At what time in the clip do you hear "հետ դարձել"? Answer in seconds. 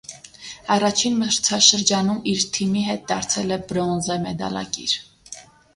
2.89-3.57